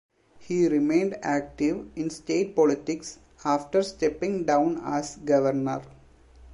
He 0.39 0.67
remained 0.67 1.19
active 1.21 1.87
in 1.95 2.09
state 2.09 2.55
politics 2.55 3.19
after 3.45 3.83
stepping 3.83 4.45
down 4.45 4.81
as 4.83 5.17
governor. 5.17 5.83